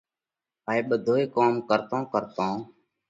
هائي 0.65 0.81
ٻڌوئي 0.89 1.23
ڪوم 1.35 1.53
ڪرتون 1.69 2.01
ڪرتون 2.13 2.55